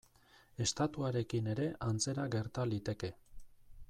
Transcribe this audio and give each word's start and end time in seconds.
Estatuarekin 0.65 1.49
ere 1.53 1.67
antzera 1.89 2.25
gerta 2.37 2.65
liteke. 2.73 3.13